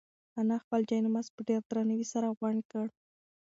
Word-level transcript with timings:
انا 0.39 0.55
خپل 0.63 0.81
جاینماز 0.89 1.27
په 1.35 1.41
ډېر 1.47 1.61
درناوي 1.69 2.07
سره 2.13 2.35
غونډ 2.39 2.59
کړ. 2.71 2.87